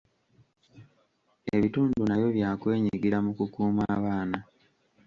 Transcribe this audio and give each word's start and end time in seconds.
Ebitundu 1.53 2.01
nabyo 2.05 2.29
bya 2.35 2.49
kwenyigira 2.59 3.17
mu 3.25 3.31
kukuuma 3.37 3.83
abaana. 3.97 4.37